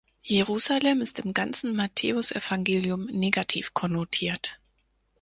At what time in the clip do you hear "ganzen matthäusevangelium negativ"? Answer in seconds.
1.31-3.75